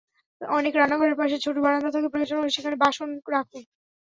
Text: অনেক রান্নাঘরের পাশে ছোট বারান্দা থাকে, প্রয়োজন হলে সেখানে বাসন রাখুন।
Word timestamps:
অনেক 0.41 0.73
রান্নাঘরের 0.75 1.19
পাশে 1.19 1.37
ছোট 1.39 1.55
বারান্দা 1.59 1.89
থাকে, 1.91 2.07
প্রয়োজন 2.13 2.37
হলে 2.39 2.55
সেখানে 2.55 2.75
বাসন 2.83 3.09
রাখুন। 3.33 3.63